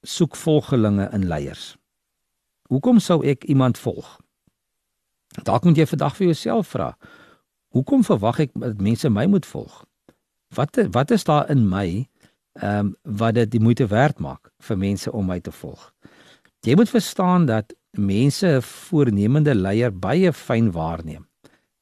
soek 0.04 0.36
volgelinge 0.36 1.10
in 1.12 1.27
leiers? 1.27 1.75
Hoekom 2.70 3.00
sou 3.00 3.25
ek 3.25 3.44
iemand 3.44 3.77
volg? 3.77 4.25
Dalk 5.44 5.63
moet 5.63 5.77
jy 5.77 5.86
vandag 5.86 6.15
vir 6.15 6.25
jouself 6.25 6.68
vra: 6.68 6.98
Hoekom 7.75 8.04
verwag 8.04 8.39
ek 8.39 8.51
dat 8.54 8.82
mense 8.82 9.10
my 9.10 9.25
moet 9.25 9.46
volg? 9.46 9.84
Wat 10.56 10.77
wat 10.92 11.12
is 11.12 11.24
daar 11.24 11.50
in 11.50 11.68
my 11.70 12.08
ehm 12.62 12.80
um, 12.80 12.96
wat 13.04 13.36
dit 13.36 13.51
die 13.51 13.60
moeite 13.60 13.88
werd 13.88 14.20
maak 14.20 14.51
vir 14.63 14.77
mense 14.77 15.12
om 15.12 15.25
my 15.27 15.39
te 15.39 15.51
volg? 15.51 15.92
Jy 16.63 16.75
moet 16.75 16.89
verstaan 16.89 17.46
dat 17.46 17.74
mense 17.92 18.48
'n 18.48 18.62
voornemende 18.62 19.56
leier 19.56 19.92
baie 19.92 20.34
fyn 20.34 20.72
waarneem 20.72 21.27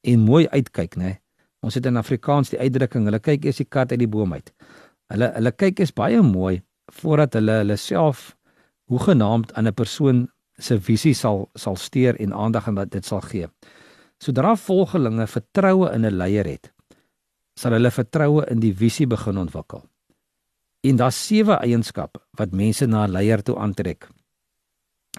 en 0.00 0.20
mooi 0.20 0.48
uitkyk, 0.48 0.96
né? 0.96 1.18
Ons 1.60 1.74
het 1.74 1.86
in 1.86 1.96
Afrikaans 1.96 2.50
die 2.50 2.58
uitdrukking, 2.58 3.04
hulle 3.04 3.20
kyk 3.20 3.44
eers 3.44 3.56
die 3.56 3.68
kat 3.68 3.90
uit 3.90 3.98
die 3.98 4.08
boom 4.08 4.32
uit. 4.32 4.52
Hulle 5.12 5.32
hulle 5.34 5.52
kyk 5.52 5.80
is 5.80 5.92
baie 5.92 6.22
mooi 6.22 6.62
voordat 6.92 7.34
hulle 7.34 7.52
hulle 7.52 7.76
self 7.76 8.36
hoegenaamd 8.90 9.52
aan 9.52 9.66
'n 9.66 9.74
persoon 9.74 10.28
se 10.58 10.78
visie 10.78 11.14
sal 11.14 11.48
sal 11.54 11.76
steur 11.76 12.16
en 12.20 12.32
aandag 12.32 12.68
aan 12.68 12.78
wat 12.78 12.90
dit 12.90 13.04
sal 13.04 13.20
gee. 13.20 13.48
Sodra 14.18 14.54
volgelinge 14.56 15.26
vertroue 15.26 15.90
in 15.92 16.06
'n 16.06 16.16
leier 16.16 16.46
het, 16.46 16.72
sal 17.56 17.72
hulle 17.72 17.90
vertroue 17.90 18.46
in 18.50 18.60
die 18.60 18.74
visie 18.74 19.06
begin 19.06 19.38
ontwikkel. 19.38 19.82
En 20.82 20.96
daar's 20.96 21.26
sewe 21.26 21.54
eienskappe 21.54 22.20
wat 22.38 22.52
mense 22.52 22.86
na 22.86 23.06
'n 23.06 23.10
leier 23.10 23.42
toe 23.42 23.58
aantrek. 23.58 24.08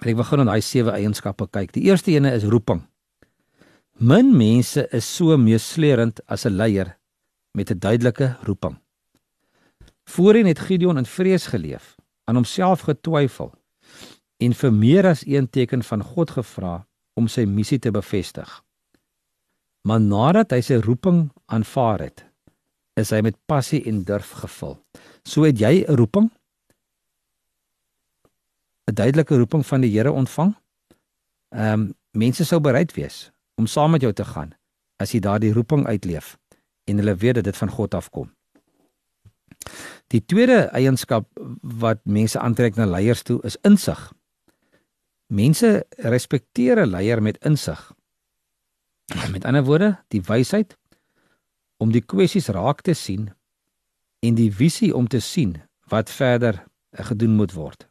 En 0.02 0.08
ek 0.08 0.16
begin 0.16 0.40
aan 0.40 0.46
daai 0.46 0.60
sewe 0.60 0.90
eienskappe 0.90 1.48
kyk. 1.50 1.72
Die 1.72 1.82
eerste 1.82 2.10
ene 2.10 2.32
is 2.32 2.44
roeping. 2.44 2.82
Min 3.98 4.36
mense 4.36 4.88
is 4.92 5.16
so 5.16 5.36
meesleurend 5.36 6.20
as 6.26 6.44
'n 6.44 6.56
leier 6.56 6.98
met 7.52 7.70
'n 7.70 7.78
duidelike 7.78 8.36
roeping. 8.42 8.76
Voorheen 10.04 10.46
het 10.46 10.58
Gideon 10.58 10.98
in 10.98 11.06
vrees 11.06 11.46
geleef, 11.46 11.96
aan 12.24 12.34
homself 12.34 12.80
getwyfel 12.80 13.52
en 14.38 14.52
vir 14.52 14.72
meer 14.72 15.06
as 15.06 15.24
een 15.26 15.48
teken 15.50 15.82
van 15.82 16.02
God 16.02 16.30
gevra 16.36 16.86
om 17.16 17.28
sy 17.28 17.46
missie 17.48 17.78
te 17.78 17.90
bevestig. 17.90 18.48
Maar 19.88 20.00
nadat 20.00 20.52
hy 20.52 20.60
sy 20.60 20.80
roeping 20.82 21.28
aanvaar 21.46 22.02
het, 22.08 22.24
is 22.96 23.12
hy 23.12 23.20
met 23.24 23.36
passie 23.48 23.82
en 23.88 24.02
durf 24.08 24.32
gevul. 24.42 24.76
So 25.24 25.44
het 25.44 25.58
jy 25.60 25.84
'n 25.84 25.96
roeping? 25.96 26.30
'n 28.90 28.94
Duidelike 28.94 29.36
roeping 29.36 29.66
van 29.66 29.80
die 29.80 29.90
Here 29.90 30.12
ontvang? 30.12 30.54
Ehm 31.50 31.72
um, 31.72 31.94
mense 32.12 32.44
sou 32.44 32.60
bereid 32.60 32.92
wees 32.94 33.30
om 33.54 33.66
saam 33.66 33.90
met 33.90 34.00
jou 34.00 34.12
te 34.12 34.24
gaan 34.24 34.54
as 34.96 35.12
jy 35.12 35.20
daardie 35.20 35.52
roeping 35.52 35.86
uitleef 35.86 36.38
en 36.84 36.96
hulle 36.96 37.14
weet 37.14 37.34
dat 37.34 37.44
dit 37.44 37.56
van 37.56 37.70
God 37.70 37.94
afkom. 37.94 38.30
Die 40.14 40.24
tweede 40.24 40.68
eienskap 40.72 41.26
wat 41.60 42.00
mense 42.04 42.38
aantrek 42.38 42.76
na 42.76 42.86
leiers 42.86 43.22
toe 43.22 43.40
is 43.42 43.58
insig. 43.62 44.12
Mense 45.26 45.86
respekteer 45.96 46.78
'n 46.78 46.90
leier 46.90 47.22
met 47.22 47.38
insig. 47.44 47.92
Met 49.30 49.44
ander 49.44 49.64
woorde, 49.64 49.98
die 50.08 50.22
wysheid 50.22 50.76
om 51.76 51.92
die 51.92 52.00
kwessies 52.00 52.48
raak 52.48 52.80
te 52.80 52.94
sien 52.94 53.30
en 54.18 54.34
die 54.34 54.52
visie 54.52 54.94
om 54.94 55.08
te 55.08 55.20
sien 55.20 55.62
wat 55.88 56.10
verder 56.10 56.64
gedoen 56.90 57.36
moet 57.36 57.52
word 57.52 57.86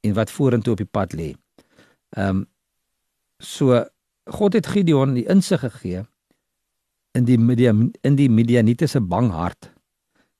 en 0.00 0.14
wat 0.14 0.30
vorentoe 0.30 0.72
op 0.72 0.82
die 0.82 0.90
pad 0.90 1.12
lê. 1.12 1.34
Ehm 2.16 2.28
um, 2.28 2.46
so 3.38 3.84
God 4.24 4.52
het 4.52 4.66
Gideon 4.66 5.14
die 5.14 5.26
insig 5.28 5.60
gegee 5.60 6.04
in 7.12 7.24
die 7.24 7.38
Midian 7.38 7.90
in 8.00 8.16
die 8.16 8.28
Midianiete 8.28 8.86
se 8.86 9.00
bang 9.00 9.30
hart. 9.30 9.70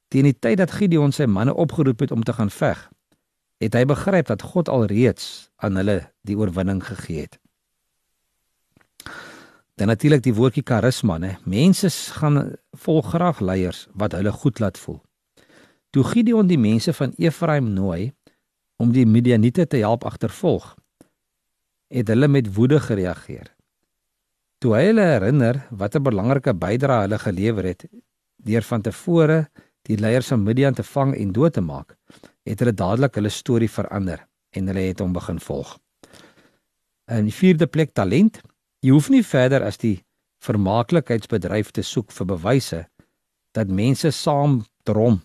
Teen 0.08 0.24
die 0.24 0.38
tyd 0.38 0.58
dat 0.58 0.72
Gideon 0.72 1.12
sy 1.12 1.26
manne 1.26 1.54
opgeroep 1.54 2.00
het 2.00 2.10
om 2.10 2.22
te 2.22 2.32
gaan 2.32 2.50
veg, 2.50 2.80
het 3.64 3.76
hy 3.78 3.84
begryp 3.88 4.28
dat 4.28 4.44
God 4.52 4.68
alreeds 4.68 5.48
aan 5.64 5.78
hulle 5.80 6.00
die 6.28 6.36
oorwinning 6.36 6.82
gegee 6.84 7.24
het. 7.24 7.38
Dan 9.74 9.90
natuurlik 9.90 10.22
die 10.22 10.34
woordjie 10.34 10.62
karisma, 10.62 11.16
né? 11.18 11.34
Mense 11.44 11.90
gaan 12.14 12.54
volg 12.84 13.10
graag 13.10 13.40
leiers 13.40 13.86
wat 13.98 14.14
hulle 14.14 14.32
goed 14.32 14.60
laat 14.62 14.78
voel. 14.78 15.00
Toe 15.90 16.04
Gideon 16.04 16.46
die 16.46 16.58
mense 16.58 16.92
van 16.94 17.14
Efraim 17.18 17.72
nooi 17.74 18.12
om 18.76 18.92
die 18.94 19.06
Midianiete 19.06 19.66
te 19.66 19.82
help 19.82 20.04
agtervolg, 20.06 20.74
het 21.90 22.08
hulle 22.10 22.28
met 22.28 22.52
woede 22.54 22.80
gereageer. 22.82 23.50
Toe 24.58 24.74
hy 24.76 24.84
hulle 24.90 25.06
herinner 25.10 25.60
wat 25.70 25.94
'n 25.94 26.02
belangrike 26.02 26.54
bydrae 26.54 27.06
hulle 27.06 27.18
gelewer 27.18 27.64
het 27.64 27.86
deur 28.36 28.62
van 28.62 28.82
tevore 28.82 29.48
die 29.82 29.96
leiers 29.96 30.26
van 30.26 30.42
Midian 30.42 30.74
te 30.74 30.82
vang 30.82 31.14
en 31.16 31.32
dood 31.32 31.52
te 31.52 31.60
maak, 31.60 31.96
het 32.44 32.60
hulle 32.60 32.74
dadelik 32.76 33.16
hulle 33.18 33.32
storie 33.32 33.70
verander 33.70 34.26
en 34.54 34.68
hulle 34.70 34.86
het 34.88 35.00
hom 35.02 35.12
begin 35.12 35.40
volg. 35.40 35.76
In 37.10 37.28
die 37.28 37.36
vierde 37.36 37.66
plek 37.66 37.92
talent. 37.92 38.40
Jy 38.84 38.92
hoef 38.92 39.08
nie 39.12 39.24
verder 39.24 39.64
as 39.64 39.78
die 39.80 40.02
vermaaklikheidsbedryf 40.44 41.72
te 41.72 41.82
soek 41.82 42.12
vir 42.12 42.28
bewyse 42.28 42.80
dat 43.56 43.70
mense 43.72 44.10
saam 44.12 44.60
drom 44.84 45.22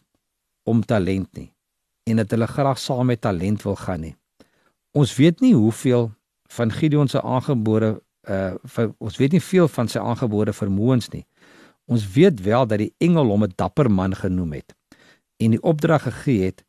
om 0.70 0.84
talent 0.86 1.32
nie 1.36 1.50
en 2.10 2.22
dat 2.22 2.32
hulle 2.34 2.48
graag 2.48 2.80
saam 2.80 3.12
met 3.12 3.22
talent 3.22 3.64
wil 3.68 3.76
gaan 3.78 4.02
nie. 4.02 4.16
Ons 4.98 5.14
weet 5.20 5.44
nie 5.44 5.54
hoeveel 5.54 6.10
van 6.50 6.72
Gideon 6.72 7.08
se 7.08 7.22
aangebore 7.22 8.00
uh 8.30 8.56
vir, 8.76 8.94
ons 8.98 9.18
weet 9.18 9.36
nie 9.36 9.44
veel 9.44 9.68
van 9.68 9.88
sy 9.88 10.00
aangebore 10.00 10.54
vermoëns 10.54 11.12
nie. 11.14 11.26
Ons 11.90 12.08
weet 12.16 12.42
wel 12.46 12.66
dat 12.68 12.82
die 12.82 12.94
engel 12.98 13.30
hom 13.30 13.44
'n 13.44 13.54
dapper 13.56 13.92
man 13.92 14.16
genoem 14.16 14.54
het 14.54 14.76
en 15.40 15.52
die 15.52 15.62
opdrag 15.62 16.04
gegee 16.04 16.46
het 16.46 16.64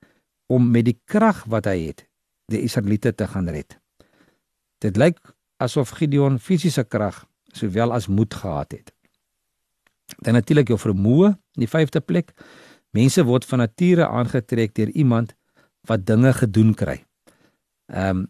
om 0.50 0.70
met 0.74 0.88
die 0.88 0.98
krag 1.06 1.44
wat 1.50 1.68
hy 1.70 1.76
het 1.90 2.04
die 2.50 2.64
Israeliete 2.66 3.12
te 3.14 3.28
gaan 3.30 3.48
red. 3.48 3.76
Dit 4.82 4.98
lyk 4.98 5.20
asof 5.62 5.94
Gideon 6.00 6.40
fisiese 6.42 6.82
krag 6.84 7.22
sowel 7.54 7.94
as 7.94 8.08
moed 8.10 8.34
gehad 8.34 8.74
het. 8.74 8.90
Dan 10.18 10.34
natuurlik 10.34 10.72
jou 10.72 10.78
vermoë 10.80 11.30
in 11.30 11.64
die 11.64 11.70
5de 11.70 12.02
plek. 12.02 12.32
Mense 12.96 13.22
word 13.26 13.46
van 13.46 13.62
nature 13.62 14.08
aangetrek 14.08 14.74
deur 14.74 14.90
iemand 14.90 15.36
wat 15.86 16.06
dinge 16.06 16.32
gedoen 16.42 16.74
kry. 16.74 17.00
Ehm 17.92 18.26
um, 18.26 18.28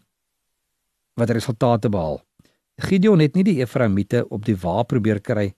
wat 1.19 1.29
resultate 1.35 1.89
behaal. 1.91 2.21
Gideon 2.81 3.19
het 3.19 3.35
nie 3.35 3.43
die 3.43 3.59
Efraimiete 3.61 4.23
op 4.31 4.45
die 4.47 4.55
wa 4.57 4.81
probeer 4.87 5.19
kry 5.21 5.51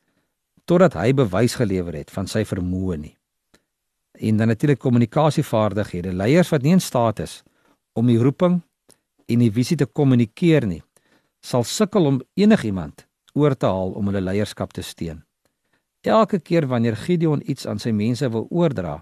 totdat 0.65 0.97
hy 0.97 1.13
bewys 1.13 1.55
gelewer 1.55 1.93
het 1.93 2.11
van 2.11 2.27
sy 2.27 2.41
vermoë 2.43 2.97
nie 2.99 3.13
en 4.19 4.37
dan 4.37 4.47
natuurlik 4.47 4.79
kommunikasievaardighede. 4.79 6.13
Leiers 6.13 6.49
wat 6.49 6.61
nie 6.61 6.71
in 6.71 6.81
staat 6.81 7.19
is 7.19 7.41
om 7.93 8.07
die 8.07 8.17
roeping 8.17 8.61
en 9.25 9.39
die 9.39 9.51
visie 9.51 9.77
te 9.77 9.85
kommunikeer 9.85 10.67
nie, 10.67 10.81
sal 11.41 11.63
sukkel 11.63 12.05
om 12.05 12.21
enigiemand 12.33 13.07
oor 13.33 13.55
te 13.57 13.69
haal 13.69 13.93
om 13.97 14.09
hulle 14.09 14.21
leierskap 14.21 14.73
te 14.73 14.81
steun. 14.81 15.23
Elke 16.03 16.39
keer 16.39 16.67
wanneer 16.67 16.97
Gideon 16.99 17.41
iets 17.45 17.67
aan 17.67 17.79
sy 17.79 17.93
mense 17.95 18.27
wil 18.29 18.47
oordra, 18.51 18.97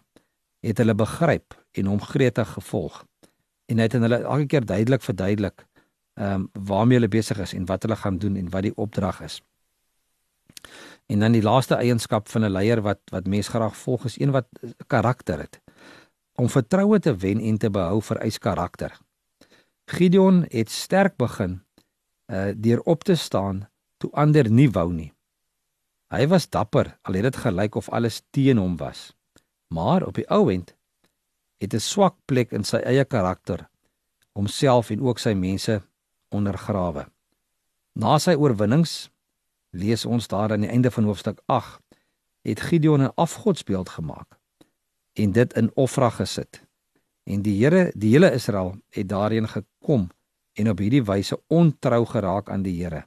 het 0.61 0.77
hulle 0.77 0.93
begryp 0.95 1.55
en 1.73 1.89
hom 1.89 2.01
gretig 2.01 2.53
gevolg. 2.55 3.01
En 3.65 3.79
hy 3.79 3.87
het 3.87 3.95
aan 3.97 4.05
hulle 4.05 4.21
elke 4.21 4.47
keer 4.53 4.65
duidelik 4.65 5.03
verduidelik 5.05 5.65
ehm 6.19 6.43
um, 6.43 6.49
waarmee 6.67 6.99
hulle 6.99 7.07
besig 7.07 7.39
is 7.39 7.53
en 7.55 7.65
wat 7.65 7.85
hulle 7.87 7.95
gaan 7.95 8.17
doen 8.19 8.35
en 8.35 8.49
wat 8.51 8.65
die 8.67 8.75
opdrag 8.75 9.21
is. 9.23 9.39
En 11.11 11.19
dan 11.19 11.35
die 11.35 11.43
laaste 11.43 11.75
eienskap 11.75 12.29
van 12.31 12.45
'n 12.45 12.51
leier 12.51 12.81
wat 12.81 12.99
wat 13.11 13.27
mens 13.27 13.47
graag 13.47 13.75
volg 13.77 14.05
is 14.05 14.19
een 14.19 14.31
wat 14.31 14.47
karakter 14.87 15.39
het. 15.39 15.61
Om 16.35 16.49
vertroue 16.49 16.99
te 16.99 17.15
wen 17.15 17.39
en 17.39 17.57
te 17.57 17.69
behou 17.69 18.01
vereis 18.01 18.37
karakter. 18.37 18.99
Gideon 19.85 20.45
het 20.49 20.71
sterk 20.71 21.17
begin 21.17 21.63
uh 22.31 22.51
deur 22.55 22.81
op 22.81 23.03
te 23.03 23.15
staan 23.15 23.69
toe 23.97 24.11
ander 24.11 24.51
nie 24.51 24.69
wou 24.69 24.93
nie. 24.93 25.13
Hy 26.07 26.27
was 26.27 26.49
dapper 26.49 26.97
al 27.01 27.13
het 27.13 27.23
dit 27.23 27.35
gelyk 27.35 27.75
of 27.75 27.89
alles 27.89 28.23
teen 28.29 28.57
hom 28.57 28.77
was. 28.77 29.15
Maar 29.67 30.05
op 30.07 30.15
die 30.15 30.29
ou 30.29 30.51
end 30.51 30.75
het 31.57 31.73
'n 31.73 31.79
swak 31.79 32.15
plek 32.25 32.51
in 32.51 32.63
sy 32.63 32.77
eie 32.77 33.05
karakter 33.05 33.69
homself 34.31 34.89
en 34.89 35.01
ook 35.01 35.19
sy 35.19 35.33
mense 35.33 35.81
ondergrawe. 36.29 37.05
Na 37.93 38.17
sy 38.17 38.33
oorwinnings 38.33 39.10
lees 39.71 40.05
ons 40.05 40.27
daar 40.27 40.51
aan 40.51 40.65
die 40.65 40.69
einde 40.69 40.91
van 40.91 41.03
hoofstuk 41.03 41.41
8 41.45 41.79
het 42.41 42.61
Gideon 42.61 43.01
'n 43.03 43.13
afgodsbeeld 43.15 43.89
gemaak 43.89 44.39
en 45.13 45.31
dit 45.31 45.53
in 45.53 45.71
Ofra 45.73 46.09
gesit. 46.09 46.61
En 47.23 47.41
die 47.41 47.63
Here, 47.63 47.91
die 47.95 48.11
hele 48.11 48.31
Israel 48.31 48.75
het 48.89 49.09
daarin 49.09 49.47
gekom 49.47 50.09
en 50.53 50.69
op 50.69 50.77
hierdie 50.77 51.03
wyse 51.03 51.39
ontrou 51.47 52.05
geraak 52.05 52.49
aan 52.49 52.61
die 52.61 52.83
Here. 52.83 53.05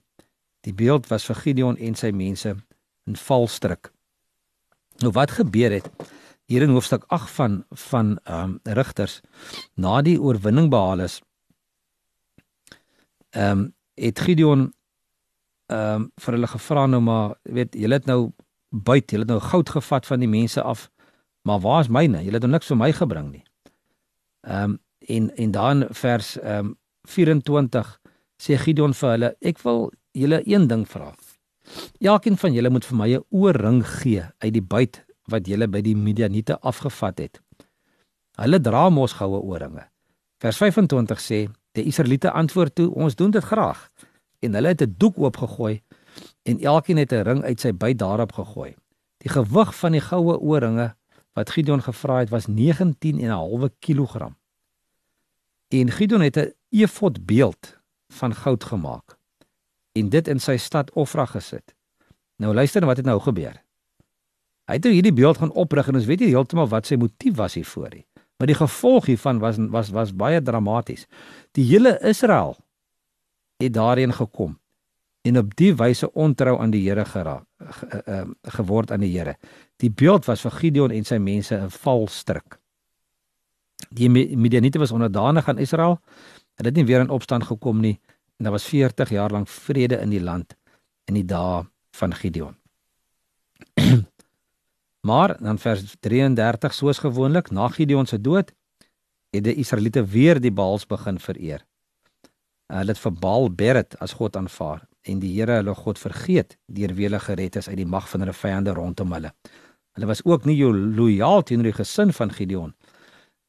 Die 0.60 0.74
beeld 0.74 1.06
was 1.06 1.24
vir 1.24 1.34
Gideon 1.34 1.76
en 1.76 1.94
sy 1.94 2.10
mense 2.10 2.56
'n 3.06 3.16
valstrik. 3.16 3.92
Nou 5.02 5.12
wat 5.12 5.30
gebeur 5.30 5.70
het 5.70 5.90
hier 6.46 6.62
in 6.62 6.70
hoofstuk 6.70 7.04
8 7.08 7.30
van 7.30 7.64
van 7.70 8.18
ehm 8.24 8.42
um, 8.42 8.60
Rigters 8.62 9.20
na 9.74 10.02
die 10.02 10.20
oorwinning 10.20 10.70
behaal 10.70 11.00
is 11.00 11.20
ehm 13.30 13.58
um, 13.58 13.74
het 13.94 14.20
Gideon 14.20 14.72
ehm 15.72 16.02
um, 16.02 16.10
vir 16.20 16.34
hulle 16.36 16.46
gevra 16.46 16.86
nou 16.86 17.00
maar 17.00 17.36
weet 17.42 17.74
julle 17.74 17.94
het 17.94 18.06
nou 18.06 18.32
buit 18.70 19.10
julle 19.10 19.24
het 19.24 19.30
nou 19.30 19.40
goud 19.40 19.68
gevat 19.68 20.06
van 20.06 20.20
die 20.20 20.28
mense 20.28 20.62
af 20.62 20.90
maar 21.44 21.60
waar 21.60 21.80
is 21.80 21.88
myne? 21.88 22.22
Julle 22.24 22.38
het 22.38 22.42
nou 22.42 22.52
niks 22.52 22.70
vir 22.72 22.76
my 22.80 22.92
gebring 22.92 23.30
nie. 23.32 23.44
Ehm 24.44 24.70
um, 24.70 24.78
en 25.08 25.30
en 25.36 25.50
dan 25.50 25.86
vers 25.90 26.38
ehm 26.40 26.66
um, 26.66 26.76
24 27.08 28.00
sê 28.40 28.56
Gideon 28.56 28.94
vir 28.94 29.10
hulle 29.10 29.30
ek 29.40 29.58
wil 29.64 29.90
julle 30.12 30.40
een 30.44 30.68
ding 30.68 30.86
vra. 30.88 31.12
Elkeen 32.00 32.36
van 32.36 32.52
julle 32.52 32.70
moet 32.70 32.84
vir 32.84 32.96
my 32.96 33.08
'n 33.16 33.24
oorring 33.30 33.82
gee 33.86 34.22
uit 34.38 34.52
die 34.52 34.62
buit 34.62 35.04
wat 35.28 35.46
julle 35.46 35.68
by 35.68 35.80
die 35.80 35.96
Midianiete 35.96 36.58
afgevat 36.60 37.18
het. 37.18 37.40
Hulle 38.36 38.60
dra 38.60 38.88
mos 38.90 39.12
goue 39.12 39.40
oorringe. 39.40 39.88
Vers 40.38 40.56
25 40.56 41.20
sê 41.20 41.48
die 41.72 41.84
Israeliete 41.84 42.30
antwoord 42.30 42.74
toe 42.74 42.94
ons 42.94 43.14
doen 43.14 43.30
dit 43.30 43.44
graag 43.44 43.90
en 44.44 44.54
hulle 44.54 44.68
het 44.68 44.82
'n 44.82 44.94
doek 44.98 45.18
oopgegooi 45.18 45.82
en 46.42 46.60
elkeen 46.60 46.96
het 46.96 47.12
'n 47.12 47.26
ring 47.28 47.42
uit 47.44 47.60
sy 47.60 47.72
byt 47.72 47.98
daarop 47.98 48.32
gegooi. 48.32 48.74
Die 49.18 49.30
gewig 49.30 49.74
van 49.74 49.92
die 49.92 50.00
goue 50.00 50.38
oorringe 50.38 50.94
wat 51.32 51.50
Gideon 51.50 51.82
gevra 51.82 52.18
het 52.18 52.28
was 52.28 52.46
19 52.46 53.20
en 53.20 53.28
'n 53.28 53.30
halwe 53.30 53.72
kilogram. 53.78 54.36
En 55.68 55.90
Gideon 55.90 56.20
het 56.20 56.36
'n 56.36 56.52
efod 56.70 57.26
beeld 57.26 57.78
van 58.08 58.34
goud 58.34 58.64
gemaak 58.64 59.18
en 59.92 60.08
dit 60.08 60.28
in 60.28 60.40
sy 60.40 60.56
stad 60.56 60.92
Ofra 60.92 61.24
gesit. 61.26 61.74
Nou 62.36 62.54
luister 62.54 62.86
wat 62.86 62.96
het 62.96 63.06
nou 63.06 63.20
gebeur. 63.20 63.62
Hy 64.64 64.78
het 64.78 64.82
nou 64.82 64.94
hierdie 64.94 65.12
beeld 65.12 65.38
gaan 65.38 65.52
oprig 65.52 65.88
en 65.88 65.94
ons 65.94 66.08
weet 66.08 66.20
nie 66.20 66.32
heeltemal 66.32 66.68
wat 66.68 66.86
sy 66.86 66.96
motief 66.96 67.36
was 67.36 67.54
hiervoor 67.54 67.90
nie. 67.92 68.06
Maar 68.36 68.46
die 68.46 68.58
gevolg 68.58 69.06
hiervan 69.06 69.38
was 69.38 69.56
was 69.70 69.90
was 69.90 70.14
baie 70.16 70.42
dramaties. 70.42 71.06
Die 71.52 71.64
hele 71.64 71.98
Israel 72.00 72.56
het 73.56 73.72
daarin 73.72 74.12
gekom 74.12 74.58
en 75.24 75.38
op 75.40 75.54
die 75.56 75.72
wyse 75.74 76.10
ontrou 76.12 76.58
aan 76.60 76.72
die 76.74 76.82
Here 76.84 77.04
geraak 77.04 77.44
ge, 77.78 78.02
uh, 78.06 78.24
geword 78.56 78.92
aan 78.92 79.00
die 79.00 79.12
Here. 79.14 79.36
Die 79.80 79.90
beeld 79.90 80.26
was 80.28 80.44
vir 80.44 80.52
Gideon 80.58 80.92
en 80.92 81.04
sy 81.04 81.18
mense 81.18 81.56
'n 81.56 81.70
valstrik. 81.70 82.58
Die 83.90 84.08
Midianiete 84.08 84.78
was 84.78 84.92
onderdanig 84.92 85.48
aan 85.48 85.58
Israel. 85.58 85.98
Hulle 86.56 86.68
het 86.68 86.76
nie 86.76 86.84
weer 86.84 87.00
in 87.00 87.10
opstand 87.10 87.44
gekom 87.44 87.80
nie 87.80 88.00
en 88.38 88.44
daar 88.44 88.52
was 88.52 88.68
40 88.68 89.10
jaar 89.10 89.30
lank 89.30 89.48
vrede 89.48 90.00
in 90.00 90.10
die 90.10 90.22
land 90.22 90.56
in 91.04 91.14
die 91.14 91.24
dae 91.24 91.64
van 91.90 92.14
Gideon. 92.14 92.56
maar 95.08 95.36
dan 95.40 95.58
vers 95.58 95.96
33 96.00 96.74
soos 96.74 96.98
gewoonlik 96.98 97.50
na 97.50 97.68
Gideon 97.68 98.06
se 98.06 98.20
dood 98.20 98.52
het 99.30 99.44
die 99.44 99.54
Israeliete 99.54 100.04
weer 100.04 100.40
die 100.40 100.52
Baals 100.52 100.86
begin 100.86 101.18
vereer. 101.18 101.64
Hulle 102.74 102.90
het 102.90 102.98
vir 102.98 103.12
Baal 103.22 103.50
Beret 103.54 103.94
as 104.02 104.16
god 104.18 104.36
aanvaar 104.36 104.82
en 105.06 105.20
die 105.22 105.30
Here 105.36 105.60
hulle 105.60 105.74
God 105.78 106.00
vergeet 106.00 106.56
deur 106.66 106.94
wie 106.98 107.06
hulle 107.06 107.20
gered 107.22 107.56
is 107.60 107.68
uit 107.68 107.78
die 107.78 107.86
mag 107.86 108.08
van 108.10 108.24
hulle 108.24 108.34
vyande 108.34 108.74
rondom 108.74 109.12
hulle. 109.14 109.30
Hulle 109.94 110.08
was 110.10 110.24
ook 110.24 110.48
nie 110.48 110.58
lojaal 110.64 111.44
teenoor 111.46 111.70
die 111.70 111.78
gesin 111.78 112.12
van 112.12 112.32
Gideon 112.34 112.74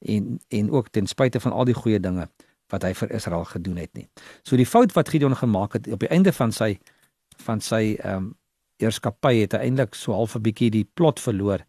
en 0.05 0.39
en 0.49 0.71
ook 0.71 0.91
ten 0.93 1.07
spyte 1.07 1.39
van 1.39 1.51
al 1.51 1.65
die 1.65 1.77
goeie 1.77 1.99
dinge 1.99 2.27
wat 2.73 2.83
hy 2.83 2.93
vir 2.93 3.11
Israel 3.17 3.45
gedoen 3.49 3.77
het 3.77 3.93
nie. 3.93 4.07
So 4.43 4.57
die 4.57 4.69
fout 4.69 4.93
wat 4.93 5.09
Gideon 5.09 5.35
gemaak 5.35 5.73
het 5.73 5.87
op 5.87 5.99
die 5.99 6.11
einde 6.13 6.33
van 6.33 6.51
sy 6.51 6.75
van 7.45 7.61
sy 7.61 7.95
ehm 7.95 8.17
um, 8.17 8.33
eerskappy 8.83 9.37
het 9.39 9.53
hy 9.55 9.69
eintlik 9.69 9.95
so 9.95 10.11
half 10.11 10.35
'n 10.35 10.43
bietjie 10.43 10.69
die 10.69 10.83
plot 10.83 11.19
verloor 11.19 11.61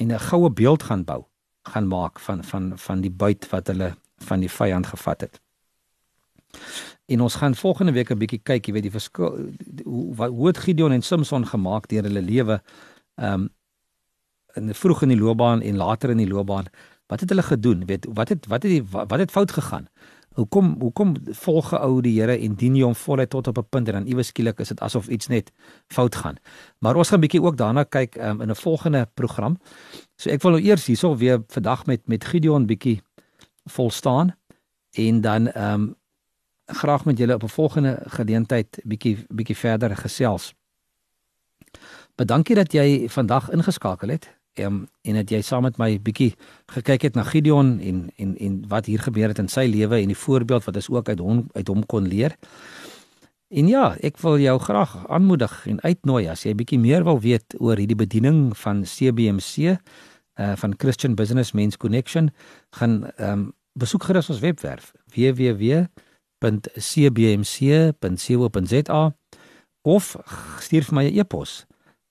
en 0.00 0.12
'n 0.12 0.18
goue 0.18 0.50
beeld 0.50 0.82
gaan 0.82 1.04
bou, 1.04 1.26
gaan 1.68 1.88
maak 1.88 2.20
van 2.20 2.44
van 2.44 2.78
van 2.78 3.00
die 3.00 3.10
buit 3.10 3.50
wat 3.50 3.66
hulle 3.66 3.96
van 4.18 4.40
die 4.40 4.48
vyand 4.48 4.86
gevat 4.86 5.20
het. 5.20 5.40
En 7.06 7.20
ons 7.20 7.34
gaan 7.34 7.54
volgende 7.54 7.92
week 7.92 8.10
'n 8.10 8.18
bietjie 8.18 8.42
kyk, 8.42 8.66
jy 8.66 8.72
weet 8.72 8.82
die 8.82 8.96
verskil 8.98 9.52
hoe 9.84 10.14
wat 10.14 10.30
hoe 10.30 10.46
het 10.46 10.58
Gideon 10.58 10.92
en 10.92 11.02
Samson 11.02 11.46
gemaak 11.46 11.88
deur 11.88 12.02
hulle 12.02 12.22
lewe 12.22 12.62
um, 13.16 13.48
in 14.54 14.74
vroeg 14.74 15.02
in 15.02 15.08
die 15.08 15.18
loopbaan 15.18 15.62
en 15.62 15.76
later 15.76 16.10
in 16.10 16.22
die 16.22 16.28
loopbaan. 16.28 16.64
Wat 17.06 17.20
het 17.20 17.28
hulle 17.28 17.42
gedoen? 17.42 17.86
Weet 17.86 18.06
wat 18.12 18.28
het 18.28 18.46
wat 18.46 18.62
het 18.62 18.72
die 18.72 18.84
wat 18.90 19.18
het 19.18 19.30
fout 19.30 19.52
gegaan? 19.52 19.88
Hoekom 20.38 20.76
hoekom 20.80 21.14
volge 21.40 21.78
ou 21.78 22.00
die 22.02 22.20
Here 22.20 22.36
en 22.38 22.54
dien 22.54 22.76
jy 22.76 22.84
hom 22.86 22.94
voluit 22.94 23.30
tot 23.30 23.48
op 23.48 23.58
'n 23.58 23.68
punt 23.68 23.88
en 23.88 23.94
dan 23.94 24.06
iewes 24.06 24.26
skielik 24.26 24.60
is 24.60 24.68
dit 24.68 24.80
asof 24.80 25.08
iets 25.08 25.26
net 25.26 25.52
fout 25.88 26.14
gaan. 26.14 26.36
Maar 26.78 26.96
ons 26.96 27.08
gaan 27.08 27.20
bietjie 27.20 27.42
ook 27.42 27.56
daarna 27.56 27.84
kyk 27.84 28.16
um, 28.16 28.40
in 28.40 28.50
'n 28.50 28.54
volgende 28.54 29.08
program. 29.14 29.58
So 30.16 30.30
ek 30.30 30.42
wil 30.42 30.50
nou 30.50 30.62
eers 30.62 30.86
hierso 30.86 31.16
weer 31.16 31.42
vandag 31.48 31.86
met 31.86 32.08
met 32.08 32.24
Gideon 32.24 32.66
bietjie 32.66 33.02
vol 33.64 33.90
staan 33.90 34.36
en 34.92 35.20
dan 35.20 35.48
ehm 35.48 35.74
um, 35.74 35.96
graag 36.68 37.04
met 37.04 37.18
julle 37.18 37.34
op 37.34 37.42
'n 37.42 37.48
volgende 37.48 38.02
geleentheid 38.06 38.80
bietjie 38.84 39.24
bietjie 39.28 39.56
verder 39.56 39.96
gesels. 39.96 40.54
Bedankie 42.14 42.54
dat 42.54 42.72
jy 42.72 43.08
vandag 43.08 43.50
ingeskakel 43.50 44.08
het. 44.08 44.36
Um, 44.58 44.88
en 45.02 45.14
dat 45.14 45.30
jy 45.30 45.40
saam 45.40 45.62
met 45.62 45.76
my 45.78 46.00
bietjie 46.02 46.34
gekyk 46.66 47.02
het 47.02 47.14
na 47.14 47.22
Gideon 47.22 47.78
en 47.80 48.10
en 48.16 48.36
en 48.36 48.64
wat 48.68 48.86
hier 48.86 48.98
gebeur 48.98 49.28
het 49.28 49.38
in 49.38 49.48
sy 49.48 49.66
lewe 49.70 50.00
en 50.00 50.10
die 50.10 50.16
voorbeeld 50.16 50.64
wat 50.64 50.76
ons 50.76 50.88
ook 50.90 51.08
uit 51.08 51.18
hom 51.18 51.46
uit 51.52 51.68
hom 51.68 51.86
kon 51.86 52.08
leer. 52.08 52.34
En 53.48 53.68
ja, 53.68 53.96
ek 54.02 54.18
wil 54.18 54.38
jou 54.38 54.58
graag 54.58 55.06
aanmoedig 55.08 55.66
en 55.66 55.80
uitnooi 55.80 56.26
as 56.28 56.42
jy 56.42 56.54
bietjie 56.54 56.78
meer 56.78 57.04
wil 57.04 57.20
weet 57.20 57.54
oor 57.58 57.76
hierdie 57.76 57.96
bediening 57.96 58.56
van 58.56 58.82
CBMC 58.82 59.56
uh 59.58 59.76
eh, 60.38 60.56
van 60.56 60.74
Christian 60.78 61.14
Business 61.14 61.52
Men's 61.52 61.76
Connection, 61.76 62.30
gaan 62.70 63.10
ehm 63.16 63.32
um, 63.32 63.52
besoek 63.78 64.02
gerus 64.02 64.30
ons 64.30 64.40
webwerf 64.42 64.92
www 65.14 65.86
www.cbmc.co.za 66.38 69.12
of 69.82 70.16
stuur 70.60 70.84
vir 70.84 70.94
my 70.94 71.04
'n 71.08 71.18
e-pos 71.18 71.66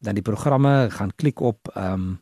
dan 0.00 0.14
die 0.14 0.22
programme, 0.22 0.90
gaan 0.90 1.14
klik 1.14 1.40
op 1.40 1.68
ehm 1.74 1.92
um, 1.92 2.20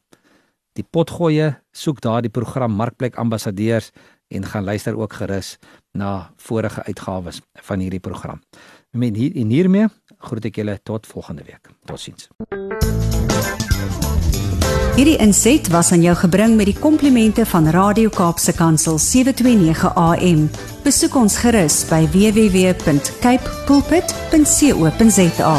die 0.76 0.86
potgoeie, 0.90 1.54
soek 1.72 2.00
daar 2.04 2.22
die 2.22 2.32
program 2.32 2.72
Markplek 2.76 3.16
Ambassadeurs 3.16 3.90
en 4.28 4.44
gaan 4.44 4.64
luister 4.64 4.98
ook 4.98 5.12
gerus 5.12 5.56
na 5.92 6.30
vorige 6.36 6.82
uitgawes 6.84 7.40
van 7.52 7.78
hierdie 7.80 8.00
program. 8.00 8.42
Met 8.90 9.16
hier 9.16 9.36
en 9.36 9.50
hiermee 9.50 9.86
groet 10.18 10.44
ek 10.44 10.56
julle 10.62 10.78
tot 10.82 11.06
volgende 11.06 11.44
week. 11.46 11.70
Totsiens. 11.84 12.28
Hierdie 14.96 15.18
inset 15.20 15.68
was 15.68 15.92
aan 15.92 16.00
jou 16.00 16.14
gebring 16.16 16.54
met 16.56 16.70
die 16.70 16.78
komplimente 16.80 17.44
van 17.46 17.68
Radio 17.68 18.08
Kaapse 18.08 18.54
Kansel 18.56 18.96
729 18.98 19.92
AM. 19.92 20.46
Besoek 20.86 21.18
ons 21.20 21.36
gerus 21.44 21.82
by 21.90 22.06
www.cape 22.14 23.52
pulpit.co.za. 23.68 25.54